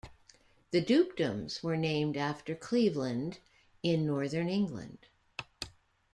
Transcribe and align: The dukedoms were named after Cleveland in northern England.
The 0.71 0.81
dukedoms 0.81 1.61
were 1.61 1.77
named 1.77 2.17
after 2.17 2.55
Cleveland 2.55 3.37
in 3.83 4.03
northern 4.07 4.49
England. 4.49 4.97